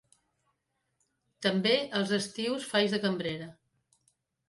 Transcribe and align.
També, 1.47 1.75
els 2.01 2.17
estius 2.19 2.69
faig 2.75 2.93
de 2.97 3.05
cambrera. 3.07 3.55